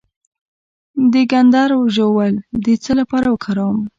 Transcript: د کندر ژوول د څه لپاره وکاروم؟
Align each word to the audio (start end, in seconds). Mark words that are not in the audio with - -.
د 1.13 1.15
کندر 1.31 1.69
ژوول 1.95 2.33
د 2.65 2.67
څه 2.83 2.91
لپاره 2.99 3.27
وکاروم؟ 3.29 3.79